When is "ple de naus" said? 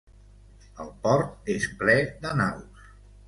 1.83-2.89